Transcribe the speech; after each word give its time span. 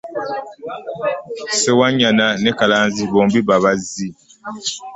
Ssewannyana 1.51 2.25
ne 2.43 2.51
Kalanzi 2.59 3.03
bombi 3.13 3.39
babazzi. 3.47 4.07